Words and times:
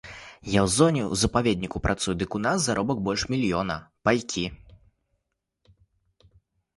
Я 0.51 0.61
ў 0.61 0.69
зоне, 0.75 1.01
у 1.15 1.17
запаведніку 1.23 1.81
працую, 1.87 2.13
дык 2.21 2.37
у 2.39 2.41
нас 2.45 2.57
заробак 2.67 3.03
больш 3.07 3.25
мільёна, 3.33 3.75
пайкі. 4.09 4.47